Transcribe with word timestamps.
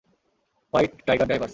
White 0.73 0.91
tiger 1.07 1.27
drivers'. 1.27 1.49